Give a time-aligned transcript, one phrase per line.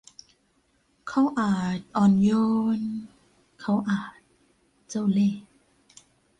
[1.09, 2.31] เขาอาจอ่อนโย
[2.79, 2.81] น
[3.61, 4.19] เขาอาจ
[4.89, 5.43] เจ้าเลห์